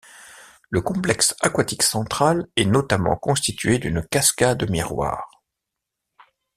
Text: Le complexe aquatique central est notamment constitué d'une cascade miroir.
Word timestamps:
Le 0.71 0.81
complexe 0.81 1.35
aquatique 1.41 1.83
central 1.83 2.47
est 2.55 2.65
notamment 2.65 3.15
constitué 3.17 3.77
d'une 3.77 4.01
cascade 4.03 4.67
miroir. 4.67 5.29